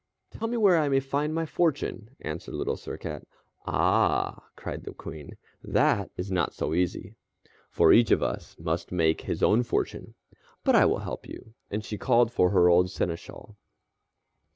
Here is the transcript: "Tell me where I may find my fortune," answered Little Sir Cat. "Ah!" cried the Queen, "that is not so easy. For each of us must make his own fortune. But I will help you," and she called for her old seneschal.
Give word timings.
"Tell 0.31 0.47
me 0.47 0.57
where 0.57 0.77
I 0.79 0.89
may 0.89 0.99
find 0.99 1.31
my 1.31 1.45
fortune," 1.45 2.15
answered 2.21 2.55
Little 2.55 2.75
Sir 2.75 2.97
Cat. 2.97 3.27
"Ah!" 3.67 4.49
cried 4.55 4.83
the 4.83 4.95
Queen, 4.95 5.37
"that 5.63 6.09
is 6.17 6.31
not 6.31 6.55
so 6.55 6.73
easy. 6.73 7.13
For 7.69 7.93
each 7.93 8.09
of 8.09 8.23
us 8.23 8.55
must 8.57 8.91
make 8.91 9.21
his 9.21 9.43
own 9.43 9.61
fortune. 9.61 10.15
But 10.63 10.75
I 10.75 10.85
will 10.85 11.01
help 11.05 11.27
you," 11.27 11.53
and 11.69 11.85
she 11.85 11.99
called 11.99 12.31
for 12.31 12.49
her 12.49 12.67
old 12.67 12.89
seneschal. 12.89 13.57